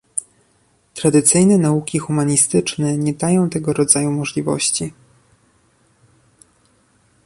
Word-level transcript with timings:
Tradycyjne 0.93 1.57
nauki 1.57 1.97
humanistyczne 1.99 2.97
nie 2.97 3.13
dają 3.13 3.49
tego 3.49 3.73
rodzaju 3.73 4.11
możliwości 4.11 4.93